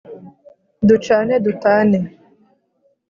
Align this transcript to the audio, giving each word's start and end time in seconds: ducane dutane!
ducane 0.87 1.35
dutane! 1.45 1.99